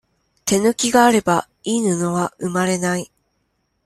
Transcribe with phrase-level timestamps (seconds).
[0.47, 3.11] 手抜きがあれば、いい布は、生まれない。